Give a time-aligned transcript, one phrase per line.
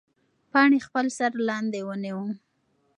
[0.51, 2.27] پاڼې خپل سر لاندې ونیوه.